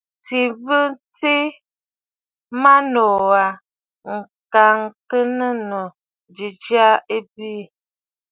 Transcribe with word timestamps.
À 0.03 0.03
tɨ̀ 0.25 0.45
mə 0.65 0.79
tɨ 1.17 1.33
bə 1.49 1.57
maa 2.61 2.79
nòò 2.93 3.19
aa, 3.43 3.49
ŋ̀gǎŋyəgə̂nnù 4.15 5.79
ji 6.35 6.47
jya 6.63 6.87
ɨ 7.15 7.17
bɨɨ̀. 7.33 7.61